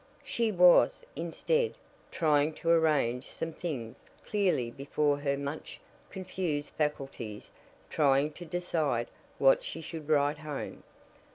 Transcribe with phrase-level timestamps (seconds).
[0.23, 1.75] She was, instead,
[2.09, 7.51] trying to arrange some things clearly before her much confused faculties
[7.87, 10.81] trying to decide what she should write home.